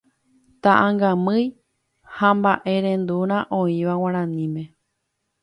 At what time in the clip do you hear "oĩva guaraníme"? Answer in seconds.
3.61-4.63